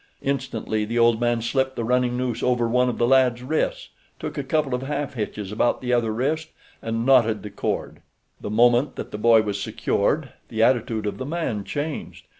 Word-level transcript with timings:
Instantly 0.23 0.83
the 0.83 0.97
old 0.97 1.19
man 1.21 1.43
slipped 1.43 1.75
the 1.75 1.83
running 1.83 2.17
noose 2.17 2.41
over 2.41 2.67
one 2.67 2.89
of 2.89 2.97
the 2.97 3.05
lad's 3.05 3.43
wrists, 3.43 3.89
took 4.17 4.35
a 4.35 4.43
couple 4.43 4.73
of 4.73 4.81
half 4.81 5.13
hitches 5.13 5.51
about 5.51 5.83
his 5.83 5.93
other 5.93 6.11
wrist, 6.11 6.49
and 6.81 7.05
knotted 7.05 7.43
the 7.43 7.51
cord. 7.51 8.01
The 8.39 8.49
moment 8.49 8.95
that 8.95 9.11
the 9.11 9.19
boy 9.19 9.43
was 9.43 9.61
secured 9.61 10.29
the 10.49 10.63
attitude 10.63 11.05
of 11.05 11.19
the 11.19 11.25
man 11.27 11.63
changed. 11.63 12.25